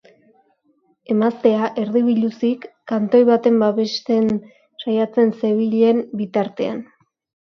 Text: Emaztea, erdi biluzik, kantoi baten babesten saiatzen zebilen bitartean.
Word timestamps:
Emaztea, 1.15 1.67
erdi 1.81 2.01
biluzik, 2.05 2.63
kantoi 2.91 3.21
baten 3.29 3.61
babesten 3.65 4.27
saiatzen 4.85 5.31
zebilen 5.43 6.03
bitartean. 6.23 6.81